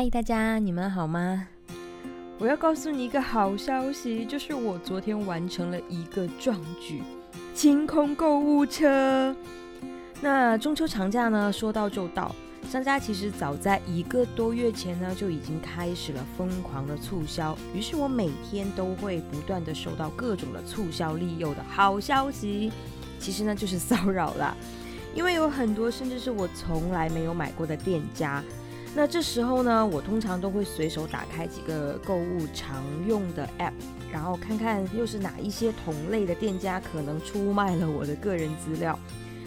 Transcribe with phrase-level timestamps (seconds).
[0.00, 1.46] 嗨，大家，你们好吗？
[2.38, 7.02] 我要告诉你一个好消息，就是我昨天完成了一个壮举——
[7.54, 9.36] 清空购物车。
[10.22, 12.34] 那中秋长假呢，说到就到，
[12.66, 17.54] 商家其实早在一个多月前呢，就已经开始了疯狂的促销。
[17.74, 22.72] 于是我每天都会不断的收到各种的促销利诱的好消息，
[23.18, 24.56] 其实呢就是骚扰啦。
[25.14, 28.42] 因为有很多甚至是我从来没有买过的店家。
[28.92, 33.72] 那这时候呢，我通常都会随手打开几个购物常用的 App，
[34.12, 38.98] 然后看看又是哪一些同类的店家可能出卖了我的个人资料。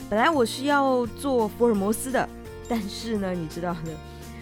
[0.09, 2.27] 本来我是要做福尔摩斯的，
[2.69, 3.91] 但是呢，你知道的，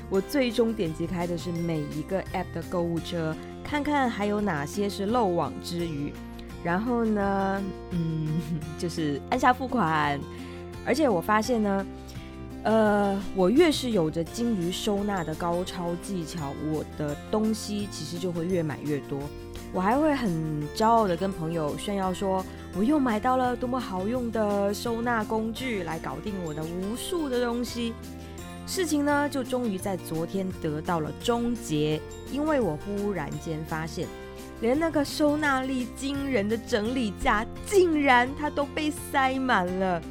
[0.07, 6.13] 我最终点击开的是每一个 App 的购物车，看看还有哪些是漏网之鱼。
[6.63, 8.27] 然后呢，嗯，
[8.77, 10.19] 就是按下付款，
[10.85, 11.83] 而且我发现呢。
[12.63, 19.19] 呃，我越是有着精于收纳的高超技巧，我的东西其实就会越买越多。
[19.73, 20.29] 我还会很
[20.75, 22.45] 骄傲的跟朋友炫耀说，
[22.77, 27.93] 我又买到了多么好用的收纳工具，来搞定我的无数的东西。
[28.67, 31.99] 事情呢，就终于在昨天得到了终结，
[32.31, 34.07] 因为我忽然间发现，
[34.59, 40.01] 连那个收纳力惊人的整理架，竟然它都被塞满了。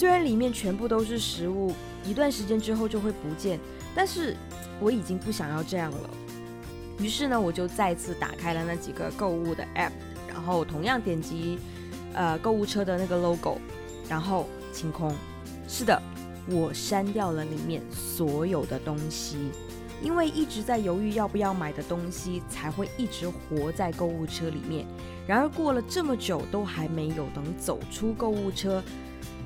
[0.00, 1.74] 虽然里面全部都是食物，
[2.06, 3.60] 一段时间之后就会不见，
[3.94, 4.34] 但是
[4.80, 6.10] 我已经不想要这样了。
[6.98, 9.90] 于是呢，我就再次打开了那几个购物的 app，
[10.26, 11.58] 然后同样点击
[12.14, 13.58] 呃购物车的那个 logo，
[14.08, 15.14] 然后清空。
[15.68, 16.00] 是的，
[16.48, 19.36] 我删掉了里面所有的东西，
[20.02, 24.86] 因为一直在犹豫要不要买的东西，才会一直活在购物车里面。
[25.26, 28.82] 然而过了这么久，都还没有能走出购物车。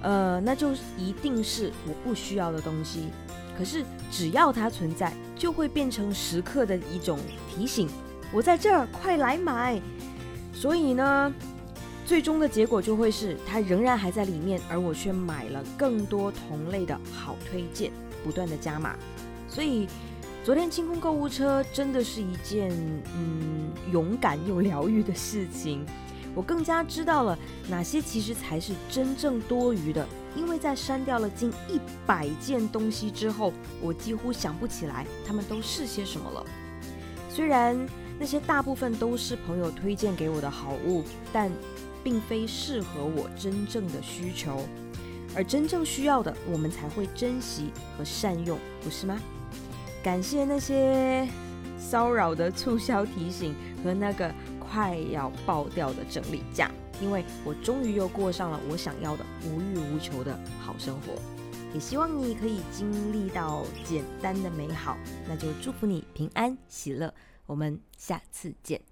[0.04, 3.08] 呃，那就一定是我不需要的东西。
[3.56, 7.88] 可是只要它存在，就会变成时刻的一种提醒，
[8.32, 9.80] 我在这儿，快来买。
[10.52, 11.32] 所以呢，
[12.04, 17.90] 最终的结果就会是它仍然还在里面，而我却买了更多同类的好推荐，
[18.22, 18.94] 不断的加码。
[19.48, 19.88] 所以
[20.44, 22.70] 昨天清空购物车真的是一件
[23.16, 25.86] 嗯勇敢又疗愈的事情。
[26.34, 36.44] 我更加知道了哪些其实才是真正多余的，因为在删掉了近一百件东西之后，我几乎想不起来它们都是些什么了。
[37.30, 37.78] 虽然
[38.18, 41.50] 那些大部分都是朋友推荐给我的好物，但
[42.02, 44.60] 并非适合我真正的需求，
[45.36, 49.20] 而真正需要的，我们才会珍惜和善用，不是吗？
[50.02, 51.28] 感谢那些
[51.78, 54.34] 骚扰的促销提醒和那个。
[54.74, 56.68] 快要爆掉的整理架，
[57.00, 61.14] 因为我终于又过上了我想要的无欲无求的好生活。
[61.72, 64.96] 也希望你可以经历到简单的美好，
[65.28, 67.14] 那就祝福你平安喜乐。
[67.46, 68.84] 我们下次见。